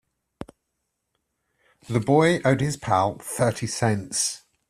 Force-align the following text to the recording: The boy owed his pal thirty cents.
The 1.87 1.99
boy 1.99 2.41
owed 2.43 2.59
his 2.61 2.75
pal 2.75 3.19
thirty 3.19 3.67
cents. 3.67 4.41